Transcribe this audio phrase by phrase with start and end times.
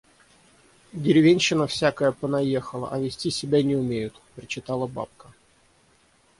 [0.93, 5.29] «Деревенщина всякая понаехала, а вести себя не умеют»— причитала бабка.